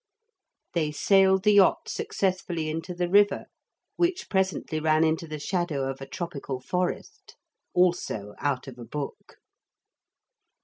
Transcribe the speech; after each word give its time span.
They 0.73 0.91
sailed 0.91 1.43
the 1.43 1.51
yacht 1.53 1.87
successfully 1.87 2.71
into 2.71 2.95
the 2.95 3.07
river 3.07 3.45
which 3.97 4.31
presently 4.31 4.79
ran 4.79 5.03
into 5.03 5.27
the 5.27 5.37
shadow 5.37 5.87
of 5.87 6.01
a 6.01 6.07
tropical 6.09 6.59
forest. 6.59 7.35
Also 7.75 8.33
out 8.39 8.67
of 8.67 8.79
a 8.79 8.83
book. 8.83 9.35